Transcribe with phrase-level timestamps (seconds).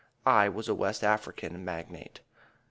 [0.25, 2.21] I was a West African magnate.